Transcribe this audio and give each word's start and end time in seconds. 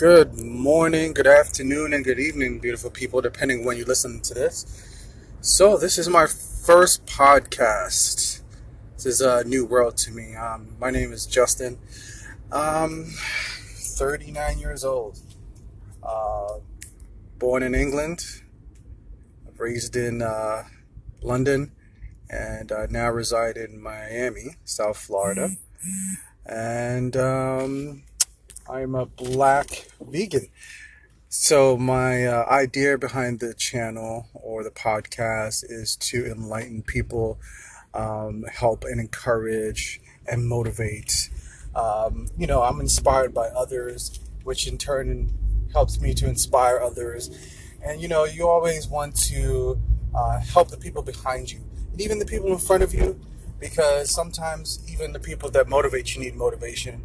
Good 0.00 0.40
morning, 0.40 1.12
good 1.12 1.26
afternoon, 1.26 1.92
and 1.92 2.02
good 2.02 2.18
evening, 2.18 2.58
beautiful 2.58 2.88
people, 2.88 3.20
depending 3.20 3.66
when 3.66 3.76
you 3.76 3.84
listen 3.84 4.22
to 4.22 4.32
this. 4.32 4.64
So, 5.42 5.76
this 5.76 5.98
is 5.98 6.08
my 6.08 6.24
first 6.26 7.04
podcast. 7.04 8.40
This 8.94 9.04
is 9.04 9.20
a 9.20 9.44
new 9.44 9.66
world 9.66 9.98
to 9.98 10.10
me. 10.10 10.34
Um, 10.34 10.74
my 10.80 10.90
name 10.90 11.12
is 11.12 11.26
Justin. 11.26 11.78
Um, 12.50 13.12
39 13.76 14.58
years 14.58 14.86
old. 14.86 15.18
Uh, 16.02 16.60
born 17.38 17.62
in 17.62 17.74
England, 17.74 18.24
raised 19.58 19.96
in 19.96 20.22
uh, 20.22 20.62
London, 21.20 21.72
and 22.30 22.72
uh, 22.72 22.86
now 22.88 23.10
reside 23.10 23.58
in 23.58 23.78
Miami, 23.78 24.56
South 24.64 24.96
Florida. 24.96 25.50
And 26.46 27.14
um, 27.18 28.04
I'm 28.70 28.94
a 28.94 29.06
black 29.06 29.88
vegan. 30.00 30.46
So, 31.28 31.76
my 31.76 32.26
uh, 32.26 32.44
idea 32.48 32.98
behind 32.98 33.40
the 33.40 33.52
channel 33.52 34.28
or 34.32 34.62
the 34.62 34.70
podcast 34.70 35.64
is 35.68 35.96
to 35.96 36.26
enlighten 36.26 36.82
people, 36.82 37.40
um, 37.94 38.44
help 38.44 38.84
and 38.84 39.00
encourage 39.00 40.00
and 40.26 40.46
motivate. 40.46 41.30
Um, 41.74 42.28
you 42.38 42.46
know, 42.46 42.62
I'm 42.62 42.80
inspired 42.80 43.34
by 43.34 43.48
others, 43.48 44.20
which 44.44 44.68
in 44.68 44.78
turn 44.78 45.32
helps 45.72 46.00
me 46.00 46.14
to 46.14 46.28
inspire 46.28 46.78
others. 46.78 47.28
And, 47.84 48.00
you 48.00 48.06
know, 48.06 48.24
you 48.24 48.46
always 48.46 48.86
want 48.86 49.16
to 49.30 49.80
uh, 50.14 50.40
help 50.40 50.68
the 50.68 50.76
people 50.76 51.02
behind 51.02 51.50
you 51.50 51.60
and 51.90 52.00
even 52.00 52.20
the 52.20 52.26
people 52.26 52.52
in 52.52 52.58
front 52.58 52.84
of 52.84 52.94
you 52.94 53.18
because 53.58 54.10
sometimes 54.10 54.80
even 54.88 55.12
the 55.12 55.20
people 55.20 55.50
that 55.50 55.68
motivate 55.68 56.14
you 56.14 56.20
need 56.20 56.34
motivation 56.34 57.02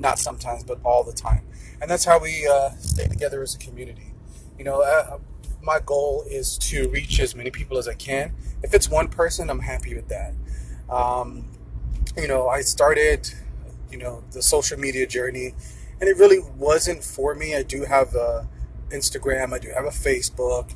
not 0.00 0.18
sometimes, 0.18 0.64
but 0.64 0.78
all 0.84 1.04
the 1.04 1.12
time. 1.12 1.46
And 1.80 1.90
that's 1.90 2.04
how 2.04 2.18
we 2.18 2.46
uh, 2.46 2.70
stay 2.78 3.06
together 3.06 3.42
as 3.42 3.54
a 3.54 3.58
community. 3.58 4.12
You 4.58 4.64
know, 4.64 4.82
uh, 4.82 5.18
my 5.62 5.80
goal 5.84 6.24
is 6.28 6.58
to 6.58 6.88
reach 6.90 7.20
as 7.20 7.34
many 7.34 7.50
people 7.50 7.78
as 7.78 7.86
I 7.88 7.94
can. 7.94 8.34
If 8.62 8.74
it's 8.74 8.88
one 8.88 9.08
person, 9.08 9.50
I'm 9.50 9.60
happy 9.60 9.94
with 9.94 10.08
that. 10.08 10.34
Um, 10.88 11.44
you 12.16 12.28
know, 12.28 12.48
I 12.48 12.62
started, 12.62 13.30
you 13.90 13.98
know, 13.98 14.24
the 14.32 14.42
social 14.42 14.78
media 14.78 15.06
journey, 15.06 15.54
and 16.00 16.08
it 16.08 16.16
really 16.16 16.40
wasn't 16.56 17.04
for 17.04 17.34
me. 17.34 17.54
I 17.54 17.62
do 17.62 17.84
have 17.84 18.14
a 18.14 18.48
Instagram, 18.90 19.52
I 19.52 19.58
do 19.58 19.68
have 19.74 19.84
a 19.84 19.90
Facebook. 19.90 20.74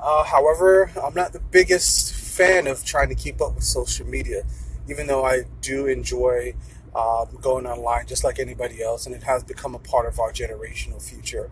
Uh, 0.00 0.24
however, 0.24 0.90
I'm 1.02 1.14
not 1.14 1.32
the 1.32 1.40
biggest 1.40 2.14
fan 2.14 2.66
of 2.66 2.84
trying 2.84 3.08
to 3.08 3.14
keep 3.14 3.40
up 3.40 3.54
with 3.54 3.64
social 3.64 4.06
media, 4.06 4.44
even 4.88 5.06
though 5.06 5.24
I 5.24 5.44
do 5.60 5.86
enjoy 5.86 6.54
um, 6.94 7.38
going 7.40 7.66
online 7.66 8.06
just 8.06 8.24
like 8.24 8.38
anybody 8.38 8.82
else, 8.82 9.06
and 9.06 9.14
it 9.14 9.22
has 9.24 9.44
become 9.44 9.74
a 9.74 9.78
part 9.78 10.06
of 10.06 10.18
our 10.18 10.32
generational 10.32 11.02
future. 11.02 11.50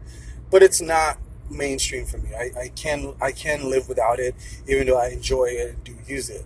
But 0.51 0.63
it's 0.63 0.81
not 0.81 1.19
mainstream 1.51 2.05
for 2.05 2.19
me. 2.19 2.31
I, 2.35 2.51
I 2.59 2.69
can 2.69 3.15
I 3.21 3.33
can 3.33 3.71
live 3.71 3.89
without 3.89 4.19
it, 4.19 4.35
even 4.67 4.87
though 4.87 4.99
I 4.99 5.09
enjoy 5.09 5.47
it 5.47 5.71
and 5.71 5.85
do 5.85 5.97
use 6.07 6.31
it. 6.31 6.45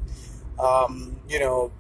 Um, 0.59 1.17
you 1.29 1.41
know, 1.41 1.73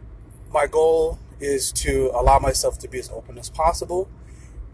my 0.53 0.67
goal 0.67 1.19
is 1.41 1.73
to 1.73 2.11
allow 2.15 2.39
myself 2.39 2.79
to 2.79 2.89
be 2.89 2.99
as 2.99 3.11
open 3.11 3.39
as 3.39 3.51
possible 3.51 4.09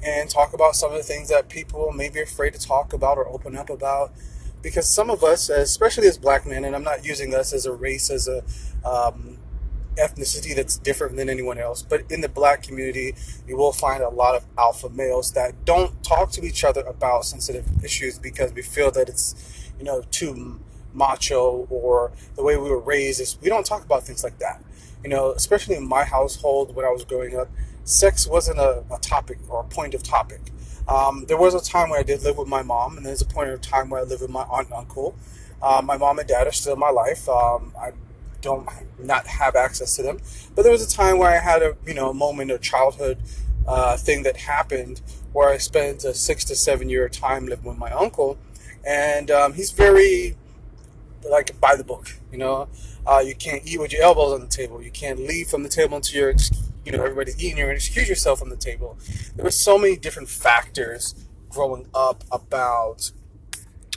and 0.03 0.31
talk 0.31 0.53
about 0.53 0.77
some 0.77 0.93
of 0.93 0.99
the 0.99 1.03
things 1.03 1.29
that 1.29 1.49
people 1.49 1.93
may 1.93 2.09
be 2.09 2.21
afraid 2.21 2.53
to 2.53 2.61
talk 2.61 2.93
about 2.93 3.19
or 3.19 3.27
open 3.29 3.57
up 3.57 3.71
about. 3.71 4.13
Because 4.61 4.89
some 4.89 5.09
of 5.09 5.23
us, 5.23 5.49
especially 5.49 6.09
as 6.09 6.19
black 6.19 6.45
men, 6.45 6.65
and 6.65 6.75
I'm 6.75 6.83
not 6.83 7.05
using 7.05 7.33
us 7.35 7.53
as 7.53 7.65
a 7.65 7.73
race, 7.73 8.11
as 8.11 8.29
a 8.29 8.43
um, 8.89 9.39
ethnicity 9.99 10.55
that's 10.55 10.77
different 10.79 11.17
than 11.17 11.29
anyone 11.29 11.59
else. 11.59 11.83
But 11.83 12.11
in 12.11 12.21
the 12.21 12.29
black 12.29 12.63
community, 12.63 13.15
you 13.47 13.57
will 13.57 13.73
find 13.73 14.03
a 14.03 14.09
lot 14.09 14.35
of 14.35 14.45
alpha 14.57 14.89
males 14.89 15.33
that 15.33 15.65
don't 15.65 16.03
talk 16.03 16.31
to 16.33 16.45
each 16.45 16.65
other 16.65 16.83
about 16.83 17.25
sensitive 17.25 17.67
issues 17.85 18.19
because 18.19 18.53
we 18.53 18.63
feel 18.63 18.91
that 18.93 19.09
it's, 19.09 19.35
you 19.79 19.85
know, 19.85 20.03
too 20.11 20.61
macho 20.95 21.67
or 21.71 22.13
the 22.37 22.43
way 22.43 22.57
we 22.57 22.71
were 22.71 22.81
raised 22.81 23.21
is 23.21 23.39
we 23.41 23.49
don't 23.49 23.67
talk 23.67 23.85
about 23.85 24.05
things 24.05 24.25
like 24.25 24.39
that. 24.39 24.63
You 25.03 25.11
know, 25.11 25.31
especially 25.31 25.77
in 25.77 25.87
my 25.87 26.05
household 26.05 26.75
when 26.75 26.85
I 26.85 26.91
was 26.91 27.05
growing 27.05 27.39
up, 27.39 27.49
sex 27.85 28.27
wasn't 28.27 28.59
a, 28.59 28.85
a 28.91 28.99
topic 28.99 29.39
or 29.49 29.61
a 29.61 29.65
point 29.65 29.95
of 29.95 30.03
topic. 30.03 30.41
Um, 30.89 31.27
there 31.29 31.37
was 31.37 31.55
a 31.55 31.61
time 31.61 31.91
when 31.91 32.01
I 32.01 32.03
did 32.03 32.23
live 32.23 32.39
with 32.39 32.49
my 32.49 32.63
mom, 32.63 32.97
and 32.97 33.05
there's 33.05 33.21
a 33.21 33.27
point 33.27 33.51
of 33.51 33.61
time 33.61 33.91
where 33.91 34.01
I 34.01 34.05
lived 34.05 34.23
with 34.23 34.31
my 34.31 34.45
aunt 34.45 34.69
and 34.69 34.75
uncle. 34.75 35.15
Uh, 35.61 35.83
my 35.85 35.97
mom 35.97 36.19
and 36.19 36.27
dad 36.27 36.47
are 36.47 36.53
still 36.53 36.73
in 36.75 36.79
my 36.79 36.91
life. 36.91 37.29
Um, 37.29 37.75
I 37.79 37.93
don't 38.41 38.69
not 38.99 39.27
have 39.27 39.57
access 39.57 39.97
to 39.97 40.03
them. 40.03 40.19
But 40.55 40.63
there 40.63 40.73
was 40.73 40.83
a 40.83 40.91
time 40.91 41.19
where 41.19 41.31
I 41.31 41.41
had 41.41 41.63
a 41.63 41.77
you 41.87 41.95
know 41.95 42.11
a 42.11 42.15
moment 42.15 42.51
of 42.51 42.61
childhood 42.61 43.19
uh, 43.67 43.97
thing 43.97 44.23
that 44.23 44.37
happened 44.37 45.01
where 45.33 45.51
I 45.51 45.59
spent 45.59 46.05
a 46.05 46.15
six 46.15 46.45
to 46.47 46.57
seven 46.57 46.89
year 46.89 47.09
time 47.09 47.47
living 47.47 47.67
with 47.67 47.79
my 47.79 47.91
uncle, 47.91 48.39
and 48.87 49.31
um, 49.31 49.53
he's 49.53 49.71
very 49.71 50.37
like 51.29 51.59
by 51.61 51.77
the 51.77 51.85
book. 51.85 52.11
You 52.33 52.39
know, 52.39 52.69
uh, 53.07 53.23
you 53.25 53.35
can't 53.35 53.63
eat 53.67 53.81
with 53.81 53.93
your 53.93 54.03
elbows 54.03 54.33
on 54.33 54.41
the 54.41 54.47
table. 54.47 54.83
You 54.83 54.91
can't 54.91 55.21
leave 55.21 55.49
from 55.49 55.63
the 55.63 55.69
table 55.69 55.97
until 55.97 56.21
you're 56.21 56.35
you 56.85 56.93
know 56.93 57.03
everybody's 57.03 57.43
eating. 57.43 57.59
You're 57.59 57.71
excuse 57.71 58.09
yourself 58.09 58.39
from 58.39 58.51
the 58.51 58.57
table. 58.57 58.99
There 59.37 59.45
were 59.45 59.51
so 59.51 59.79
many 59.79 59.97
different 59.97 60.29
factors 60.29 61.15
growing 61.51 61.87
up 61.95 62.25
about 62.31 63.11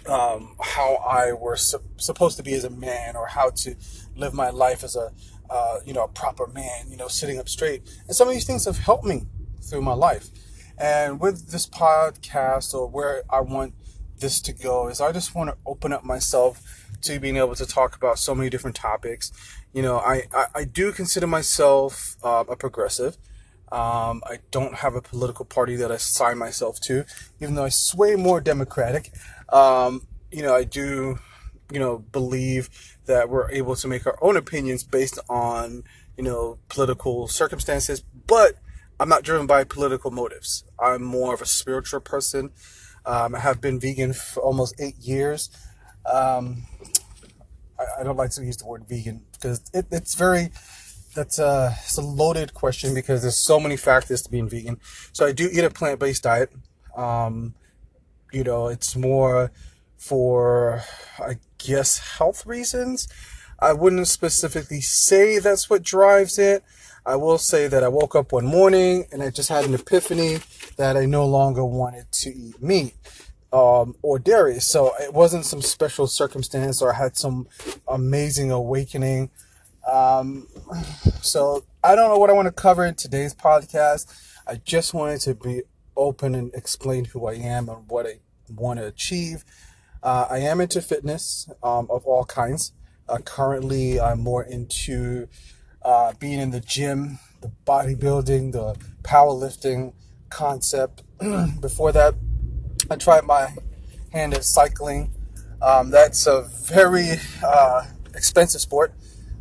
um, 0.08 0.56
how 0.60 0.96
I 0.96 1.32
was 1.34 1.62
su- 1.62 1.84
supposed 1.98 2.38
to 2.38 2.44
be 2.44 2.54
as 2.54 2.64
a 2.64 2.70
man 2.70 3.16
or 3.16 3.28
how 3.28 3.52
to 3.52 3.76
live 4.22 4.34
my 4.34 4.50
life 4.50 4.84
as 4.84 4.96
a 4.96 5.12
uh, 5.50 5.80
you 5.86 5.94
know 5.94 6.06
a 6.06 6.08
proper 6.08 6.48
man 6.48 6.90
you 6.90 6.96
know 6.96 7.08
sitting 7.08 7.40
up 7.40 7.50
straight. 7.50 7.82
And 8.08 8.16
some 8.16 8.28
of 8.28 8.34
these 8.34 8.46
things 8.46 8.66
have 8.66 8.78
helped 8.78 9.06
me 9.06 9.24
through 9.62 9.82
my 9.82 9.94
life. 9.94 10.30
And 10.78 11.20
with 11.20 11.52
this 11.52 11.68
podcast 11.68 12.74
or 12.74 12.88
where 12.88 13.24
I 13.30 13.42
want 13.42 13.74
this 14.20 14.40
to 14.42 14.54
go 14.54 14.88
is 14.88 15.02
I 15.02 15.12
just 15.12 15.36
want 15.36 15.50
to 15.50 15.58
open 15.66 15.92
up 15.92 16.04
myself 16.04 16.62
to 17.02 17.20
being 17.20 17.38
able 17.38 17.56
to 17.56 17.66
talk 17.66 17.96
about 17.96 18.20
so 18.20 18.34
many 18.34 18.50
different 18.50 18.76
topics. 18.76 19.32
You 19.74 19.82
know 19.82 19.98
I, 19.98 20.24
I, 20.34 20.46
I 20.56 20.64
do 20.64 20.92
consider 20.92 21.28
myself 21.28 22.16
uh, 22.24 22.46
a 22.48 22.56
progressive. 22.56 23.18
Um, 23.72 24.22
I 24.26 24.40
don't 24.52 24.76
have 24.76 24.96
a 24.96 25.02
political 25.02 25.46
party 25.46 25.78
that 25.78 25.94
I 25.94 25.98
sign 25.98 26.38
myself 26.38 26.82
to, 26.82 27.06
even 27.40 27.56
though 27.56 27.64
I 27.64 27.70
sway 27.70 28.16
more 28.18 28.42
Democratic. 28.42 29.14
Um, 29.48 30.08
you 30.32 30.42
know, 30.42 30.54
I 30.54 30.64
do, 30.64 31.20
you 31.72 31.80
know, 31.80 32.00
believe 32.00 32.70
that 33.06 33.30
we're 33.30 33.50
able 33.52 33.76
to 33.76 33.88
make 33.88 34.06
our 34.06 34.18
own 34.22 34.38
opinions 34.38 34.84
based 34.84 35.20
on, 35.30 35.84
you 36.18 36.24
know, 36.24 36.58
political 36.70 37.28
circumstances, 37.28 38.04
but 38.28 38.56
I'm 39.00 39.10
not 39.10 39.24
driven 39.24 39.48
by 39.48 39.64
political 39.64 40.12
motives. 40.12 40.64
I'm 40.80 41.04
more 41.04 41.34
of 41.34 41.42
a 41.42 41.46
spiritual 41.46 42.02
person. 42.02 42.52
Um, 43.06 43.34
I 43.34 43.40
have 43.40 43.60
been 43.60 43.80
vegan 43.80 44.14
for 44.14 44.44
almost 44.44 44.76
eight 44.80 44.98
years. 45.00 45.50
Um, 46.06 46.68
I, 47.80 48.02
I, 48.02 48.04
don't 48.04 48.18
like 48.18 48.30
to 48.32 48.46
use 48.46 48.58
the 48.58 48.68
word 48.68 48.86
vegan 48.88 49.24
because 49.34 49.62
it, 49.74 49.88
it's 49.92 50.14
very 50.14 50.50
that's 51.16 51.40
a 51.40 51.76
it's 51.84 51.98
a 51.98 52.02
loaded 52.02 52.54
question 52.54 52.94
because 52.94 53.22
there's 53.22 53.44
so 53.44 53.60
many 53.60 53.78
factors 53.78 54.22
to 54.24 54.32
being 54.32 54.50
vegan. 54.50 54.80
So 55.14 55.26
I 55.26 55.32
do 55.32 55.50
eat 55.52 55.64
a 55.64 55.70
plant 55.70 56.00
based 56.00 56.24
diet. 56.24 56.52
Um, 56.96 57.56
you 58.32 58.44
know, 58.44 58.68
it's 58.68 58.96
more 58.96 59.52
for 59.98 60.84
I 61.20 61.38
guess 61.64 62.18
health 62.18 62.46
reasons. 62.46 63.08
I 63.60 63.74
wouldn't 63.74 64.08
specifically 64.08 64.82
say 64.82 65.40
that's 65.40 65.70
what 65.70 65.84
drives 65.84 66.40
it. 66.40 66.64
I 67.06 67.16
will 67.16 67.38
say 67.38 67.68
that 67.68 67.84
I 67.84 67.88
woke 67.88 68.16
up 68.16 68.32
one 68.32 68.46
morning 68.46 69.06
and 69.12 69.24
I 69.24 69.30
just 69.30 69.50
had 69.50 69.66
an 69.66 69.74
epiphany 69.74 70.40
that 70.78 70.98
I 70.98 71.06
no 71.06 71.26
longer 71.26 71.66
wanted 71.66 72.12
to 72.12 72.30
eat 72.34 72.62
meat 72.62 72.94
um, 73.52 73.96
or 74.02 74.20
dairy. 74.20 74.60
So 74.60 74.94
it 75.00 75.14
wasn't 75.14 75.46
some 75.46 75.62
special 75.62 76.08
circumstance 76.08 76.82
or 76.82 76.94
I 76.94 76.98
had 76.98 77.18
some 77.18 77.48
amazing 77.88 78.52
awakening 78.52 79.32
um, 79.90 80.48
so 81.22 81.64
I 81.84 81.96
don't 81.96 82.10
know 82.10 82.18
what 82.18 82.30
I 82.30 82.34
want 82.34 82.48
to 82.48 82.52
cover 82.52 82.86
in 82.86 82.96
today's 82.96 83.34
podcast. 83.34 84.14
I 84.48 84.56
just 84.56 84.94
wanted 84.94 85.22
to 85.22 85.36
be 85.36 85.64
open 85.98 86.36
and 86.36 86.54
explain 86.54 87.06
who 87.06 87.28
I 87.28 87.34
am 87.34 87.70
and 87.70 87.88
what 87.90 88.06
I 88.06 88.20
want 88.50 88.80
to 88.80 88.88
achieve. 88.88 89.44
Uh, 90.04 90.26
I 90.30 90.40
am 90.40 90.62
into 90.62 90.82
fitness 90.82 91.50
um, 91.62 91.88
of 91.90 92.06
all 92.06 92.26
kinds. 92.26 92.74
Uh, 93.08 93.18
currently, 93.20 94.00
I'm 94.00 94.20
more 94.22 94.44
into 94.44 95.28
uh, 95.84 96.14
being 96.20 96.40
in 96.40 96.52
the 96.52 96.60
gym, 96.60 97.20
the 97.42 97.52
bodybuilding, 97.66 98.52
the 98.54 98.76
powerlifting 99.04 99.94
concept. 100.30 101.04
Before 101.62 101.92
that, 101.92 102.16
I 102.90 102.96
tried 102.96 103.26
my 103.26 103.56
hand 104.12 104.34
at 104.34 104.44
cycling. 104.44 105.14
Um, 105.62 105.92
that's 105.92 106.26
a 106.26 106.44
very 106.44 107.12
uh, 107.46 107.86
expensive 108.16 108.62
sport 108.62 108.94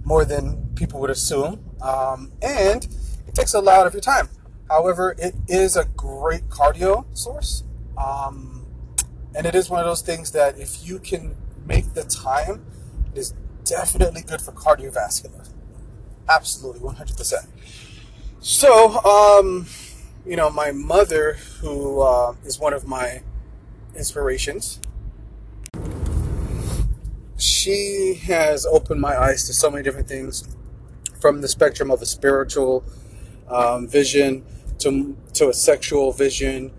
more 0.05 0.25
than 0.25 0.75
people 0.75 1.01
would 1.01 1.11
assume. 1.11 1.65
Um, 1.81 2.33
and 2.43 2.87
it 3.27 3.35
takes 3.35 3.55
a 3.55 3.61
lot 3.61 3.87
of 3.87 3.95
your 3.95 4.03
time. 4.03 4.29
However, 4.69 5.15
it 5.19 5.35
is 5.49 5.77
a 5.77 5.85
great 5.97 6.49
cardio 6.49 7.07
source. 7.17 7.65
Um, 7.97 8.60
and 9.35 9.47
it 9.47 9.55
is 9.55 9.71
one 9.71 9.81
of 9.81 9.87
those 9.87 10.03
things 10.03 10.33
that 10.33 10.59
if 10.59 10.87
you 10.87 10.99
can 10.99 11.37
make 11.67 11.95
the 11.95 12.05
time, 12.05 12.65
it 13.13 13.19
is 13.19 13.35
definitely 13.65 14.23
good 14.23 14.41
for 14.41 14.53
cardiovascular. 14.53 15.49
Absolutely, 16.29 16.81
100%. 16.81 17.47
So, 18.41 19.05
um, 19.05 19.67
you 20.27 20.37
know, 20.37 20.51
my 20.51 20.73
mother, 20.73 21.35
who 21.61 22.01
uh, 22.01 22.35
is 22.45 22.59
one 22.59 22.73
of 22.73 22.87
my 22.87 23.23
inspirations, 23.95 24.81
she 27.37 28.21
has 28.25 28.67
opened 28.67 29.01
my 29.01 29.17
eyes 29.17 29.47
to 29.47 29.55
so 29.55 29.71
many 29.71 29.83
different 29.83 30.09
things 30.09 30.57
from 31.21 31.41
the 31.41 31.49
spectrum 31.49 31.91
of 31.91 32.03
a 32.03 32.07
spiritual 32.07 32.85
um, 33.49 33.87
vision 33.89 34.45
to, 34.79 35.17
to 35.35 35.49
a 35.49 35.55
sexual 35.55 36.13
vision 36.13 36.73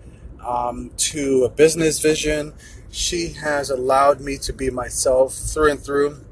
um, 0.44 0.90
to 0.96 1.44
a 1.44 1.48
business 1.48 2.00
vision. 2.00 2.54
She 2.90 3.30
has 3.34 3.70
allowed 3.70 4.20
me 4.20 4.36
to 4.38 4.52
be 4.52 4.70
myself 4.70 5.34
through 5.34 5.70
and 5.70 5.80
through. 5.80 6.24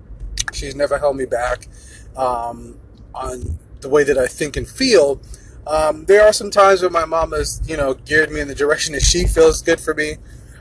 She's 0.53 0.75
never 0.75 0.99
held 0.99 1.17
me 1.17 1.25
back 1.25 1.69
um, 2.17 2.79
on 3.15 3.59
the 3.81 3.89
way 3.89 4.05
that 4.05 4.19
I 4.19 4.27
think 4.27 4.57
and 4.57 4.69
feel. 4.69 5.21
Um, 5.67 6.05
there 6.07 6.25
are 6.27 6.33
some 6.33 6.51
times 6.51 6.83
where 6.83 6.91
my 6.91 7.05
mom 7.05 7.33
has, 7.33 7.62
you 7.67 7.77
know, 7.77 7.95
geared 7.95 8.31
me 8.31 8.41
in 8.41 8.49
the 8.49 8.55
direction 8.55 8.93
that 8.95 9.03
she 9.03 9.27
feels 9.27 9.62
good 9.62 9.81
for 9.81 9.95
me. 9.95 10.17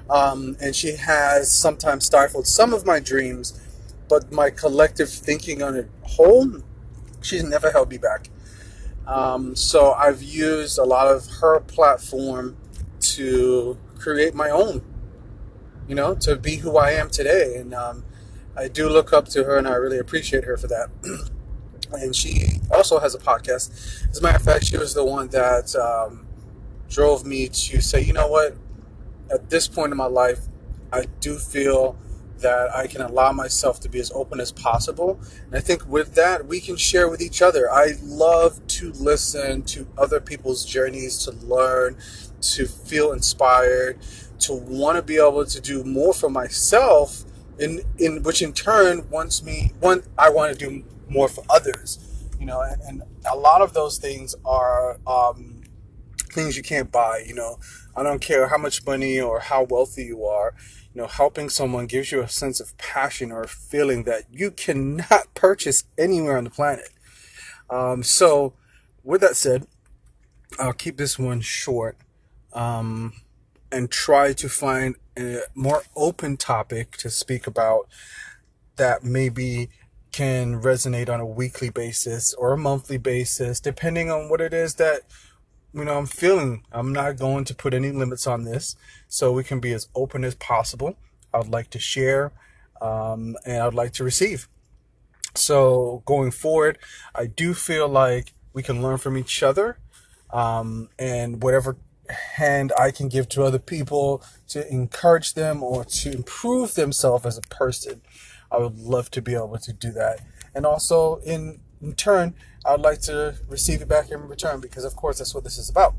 Um, 0.10 0.58
and 0.62 0.76
she 0.76 0.96
has 0.96 1.52
sometimes 1.52 2.06
stifled 2.06 2.48
some 2.48 2.74
of 2.74 2.86
my 2.86 3.00
dreams, 3.00 3.60
but 4.08 4.32
my 4.32 4.50
collective 4.50 5.10
thinking 5.10 5.62
on 5.62 5.78
a 5.78 5.86
whole, 6.08 6.62
she's 7.22 7.44
never 7.44 7.72
held 7.72 7.90
me 7.90 7.98
back. 7.98 8.30
Um, 9.06 9.56
so 9.56 9.94
I've 9.94 10.22
used 10.22 10.78
a 10.78 10.84
lot 10.84 11.08
of 11.08 11.28
her 11.42 11.60
platform 11.62 12.58
to 13.02 13.78
create 13.98 14.34
my 14.34 14.50
own, 14.50 14.82
you 15.88 15.96
know, 15.96 16.16
to 16.16 16.36
be 16.36 16.58
who 16.58 16.78
I 16.78 16.92
am 16.92 17.10
today. 17.10 17.56
And 17.58 17.74
um, 17.74 18.04
I 18.56 18.68
do 18.68 18.90
look 18.90 19.14
up 19.14 19.28
to 19.30 19.44
her 19.44 19.58
and 19.58 19.68
I 19.68 19.74
really 19.74 20.00
appreciate 20.00 20.44
her 20.46 20.58
for 20.58 20.68
that. 20.68 20.90
and 21.94 22.16
she 22.16 22.60
also 22.72 23.00
has 23.00 23.16
a 23.16 23.20
podcast. 23.20 24.10
As 24.10 24.20
a 24.20 24.22
matter 24.22 24.38
of 24.38 24.44
fact, 24.44 24.66
she 24.66 24.78
was 24.78 24.94
the 24.94 25.06
one 25.06 25.30
that 25.30 25.76
um, 25.76 26.28
drove 26.90 27.26
me 27.26 27.48
to 27.48 27.82
say, 27.82 28.02
you 28.02 28.14
know 28.14 28.28
what, 28.28 28.56
at 29.32 29.50
this 29.50 29.68
point 29.68 29.92
in 29.92 29.98
my 29.98 30.06
life, 30.06 30.40
I 30.92 31.06
do 31.20 31.38
feel 31.38 31.98
that 32.42 32.76
I 32.76 32.88
can 32.88 33.02
allow 33.02 33.32
myself 33.32 33.80
to 33.82 33.90
be 33.90 34.00
as 34.00 34.12
open 34.12 34.40
as 34.40 34.52
possible. 34.52 35.20
And 35.46 35.56
I 35.56 35.60
think 35.60 35.88
with 35.88 36.16
that, 36.16 36.46
we 36.46 36.60
can 36.60 36.76
share 36.76 37.10
with 37.10 37.22
each 37.22 37.42
other. 37.42 37.72
I 37.72 37.94
love 38.02 38.66
to 38.68 38.92
listen 38.94 39.64
to 39.64 39.88
other 39.98 40.20
people's 40.20 40.66
journeys, 40.66 41.18
to 41.26 41.32
learn, 41.32 41.98
to 42.42 42.66
feel 42.66 43.12
inspired, 43.12 44.00
to 44.40 44.54
want 44.54 44.96
to 44.96 45.02
be 45.02 45.18
able 45.18 45.46
to 45.46 45.62
do 45.62 45.84
more 45.84 46.14
for 46.14 46.30
myself, 46.30 47.24
in, 47.60 47.82
in 47.98 48.24
which 48.24 48.42
in 48.42 48.54
turn 48.54 49.10
wants 49.10 49.44
me, 49.44 49.74
one, 49.80 50.04
I 50.18 50.30
want 50.30 50.58
to 50.58 50.58
do 50.58 50.84
more 51.10 51.28
for 51.28 51.44
others. 51.50 52.00
You 52.40 52.46
know, 52.46 52.62
and, 52.62 52.82
and 52.84 53.04
a 53.30 53.36
lot 53.36 53.62
of 53.62 53.74
those 53.74 53.98
things 53.98 54.34
are 54.46 54.98
um, 55.06 55.59
things 56.32 56.58
you 56.58 56.64
can't 56.64 56.92
buy. 56.92 57.24
You 57.26 57.36
know, 57.36 57.60
I 57.96 58.04
don't 58.04 58.22
care 58.22 58.48
how 58.48 58.58
much 58.58 58.86
money 58.86 59.20
or 59.20 59.40
how 59.40 59.64
wealthy 59.64 60.06
you 60.06 60.26
are 60.26 60.54
you 60.94 61.02
know, 61.02 61.08
helping 61.08 61.50
someone 61.50 61.86
gives 61.86 62.12
you 62.12 62.22
a 62.22 62.28
sense 62.28 62.60
of 62.60 62.76
passion 62.78 63.32
or 63.32 63.44
a 63.44 63.48
feeling 63.48 64.04
that 64.04 64.24
you 64.32 64.52
cannot 64.52 65.28
purchase 65.34 65.84
anywhere 65.98 66.38
on 66.38 66.46
the 66.46 66.50
planet. 66.50 66.90
Um, 67.70 68.02
so, 68.02 68.54
with 69.04 69.22
that 69.22 69.36
said, 69.36 69.68
I'll 70.58 70.74
keep 70.74 70.98
this 70.98 71.20
one 71.20 71.42
short 71.42 71.98
um, 72.54 73.14
and 73.72 73.92
try 73.92 74.34
to 74.34 74.50
find 74.50 74.96
a 75.18 75.42
more 75.54 75.84
open 75.96 76.38
topic 76.38 76.98
to 76.98 77.10
speak 77.10 77.46
about 77.46 77.88
that 78.78 79.04
maybe 79.04 79.70
can 80.12 80.60
resonate 80.60 81.08
on 81.08 81.20
a 81.20 81.26
weekly 81.26 81.70
basis 81.70 82.34
or 82.34 82.54
a 82.54 82.58
monthly 82.58 82.98
basis, 82.98 83.60
depending 83.60 84.10
on 84.10 84.28
what 84.28 84.42
it 84.42 84.54
is 84.54 84.76
that 84.76 85.02
you 85.74 85.86
know, 85.86 85.98
I'm 85.98 86.06
feeling 86.06 86.64
I'm 86.72 86.94
not 86.94 87.18
going 87.18 87.46
to 87.46 87.56
put 87.56 87.74
any 87.74 87.92
limits 87.92 88.28
on 88.28 88.44
this, 88.44 88.76
so 89.08 89.32
we 89.32 89.44
can 89.44 89.60
be 89.60 89.74
as 89.74 89.88
open 89.96 90.24
as 90.24 90.36
possible. 90.36 90.98
I'd 91.34 91.48
like 91.48 91.70
to 91.72 91.80
share, 91.80 92.32
um, 92.82 93.36
and 93.46 93.62
I'd 93.62 93.74
like 93.74 93.94
to 93.94 94.04
receive. 94.04 94.48
So 95.36 96.02
going 96.06 96.32
forward, 96.32 96.80
I 97.14 97.28
do 97.28 97.54
feel 97.54 97.88
like 97.88 98.34
we 98.54 98.64
can 98.64 98.82
learn 98.82 98.98
from 98.98 99.18
each 99.18 99.44
other, 99.44 99.78
um, 100.32 100.90
and 100.98 101.44
whatever 101.44 101.78
hand 102.10 102.74
I 102.78 102.92
can 102.92 103.08
give 103.08 103.30
to 103.30 103.44
other 103.44 103.60
people 103.60 104.24
to 104.50 104.68
encourage 104.72 105.34
them 105.36 105.62
or 105.62 105.86
to 105.86 106.12
improve 106.12 106.74
themselves 106.74 107.26
as 107.26 107.38
a 107.38 107.42
person, 107.42 108.02
I 108.52 108.58
would 108.58 108.80
love 108.80 109.12
to 109.12 109.22
be 109.22 109.36
able 109.36 109.58
to 109.60 109.74
do 109.74 109.92
that. 109.92 110.22
And 110.56 110.66
also 110.66 111.18
in 111.18 111.62
in 111.82 111.94
turn, 111.94 112.34
I'd 112.66 112.82
like 112.82 113.02
to 113.02 113.36
receive 113.48 113.82
it 113.82 113.88
back 113.88 114.12
in 114.12 114.28
return 114.28 114.60
because, 114.60 114.84
of 114.84 114.96
course, 114.96 115.20
that's 115.20 115.34
what 115.34 115.44
this 115.44 115.58
is 115.58 115.70
about. 115.70 115.96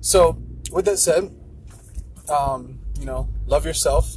So, 0.00 0.38
with 0.70 0.84
that 0.84 0.98
said, 0.98 1.34
um, 2.28 2.78
you 2.98 3.06
know, 3.06 3.28
love 3.46 3.64
yourself. 3.64 4.16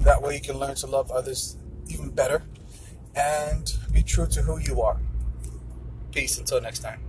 That 0.00 0.22
way 0.22 0.34
you 0.34 0.40
can 0.40 0.58
learn 0.58 0.74
to 0.76 0.86
love 0.86 1.10
others 1.10 1.56
even 1.88 2.10
better 2.10 2.42
and 3.14 3.72
be 3.92 4.02
true 4.02 4.26
to 4.26 4.42
who 4.42 4.58
you 4.58 4.82
are. 4.82 4.98
Peace 6.12 6.38
until 6.38 6.60
next 6.60 6.80
time. 6.80 7.03